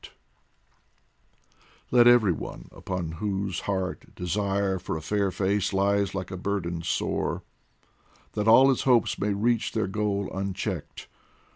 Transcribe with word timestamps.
POEMS 0.01 0.11
FROM 0.15 1.61
THE 1.91 1.95
Let 1.95 2.07
every 2.07 2.31
one 2.31 2.69
upon 2.71 3.11
whose 3.11 3.59
heart 3.59 4.15
desire 4.15 4.79
For 4.79 4.97
a 4.97 4.99
fair 5.03 5.29
face 5.29 5.73
lies 5.73 6.15
like 6.15 6.31
a 6.31 6.37
burden 6.37 6.81
sore, 6.81 7.43
That 8.33 8.47
all 8.47 8.69
his 8.69 8.81
hopes 8.81 9.19
may 9.19 9.35
reach 9.35 9.73
their 9.73 9.85
goal 9.85 10.27
unchecked 10.33 11.07